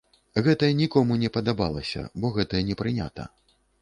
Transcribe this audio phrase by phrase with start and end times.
[0.45, 3.29] Гэта нікому не падабалася, бо гэта не прынята.